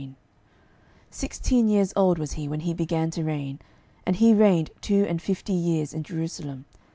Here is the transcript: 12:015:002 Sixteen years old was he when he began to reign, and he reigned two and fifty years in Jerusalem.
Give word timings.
12:015:002 0.01 0.15
Sixteen 1.11 1.67
years 1.67 1.93
old 1.95 2.17
was 2.17 2.31
he 2.31 2.47
when 2.47 2.61
he 2.61 2.73
began 2.73 3.11
to 3.11 3.23
reign, 3.23 3.59
and 4.03 4.15
he 4.15 4.33
reigned 4.33 4.71
two 4.81 5.03
and 5.07 5.21
fifty 5.21 5.53
years 5.53 5.93
in 5.93 6.01
Jerusalem. 6.01 6.65